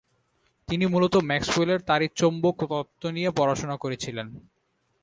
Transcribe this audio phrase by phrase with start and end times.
[0.67, 4.27] তিনি মূলত ম্যাক্সওয়েলের তাড়িতচৌম্বক তত্ত্ব নিয়ে পড়াশোনা করেছিলেন।